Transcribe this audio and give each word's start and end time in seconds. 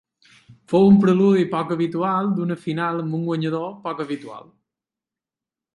Fou 0.71 0.87
un 0.91 0.95
preludi 1.03 1.43
poc 1.51 1.73
habitual 1.75 2.31
d’una 2.39 2.59
final 2.65 3.03
amb 3.05 3.19
un 3.19 3.29
guanyador 3.29 3.71
poc 3.87 4.05
habitual. 4.07 4.53